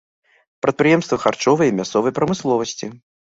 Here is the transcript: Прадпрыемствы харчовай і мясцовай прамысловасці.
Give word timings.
Прадпрыемствы 0.65 1.19
харчовай 1.25 1.67
і 1.73 1.75
мясцовай 1.81 2.15
прамысловасці. 2.17 2.91